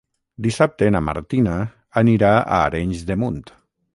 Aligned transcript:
Dissabte 0.45 0.87
na 0.95 1.01
Martina 1.09 1.53
anirà 2.03 2.33
a 2.39 2.59
Arenys 2.69 3.07
de 3.11 3.21
Munt. 3.25 3.45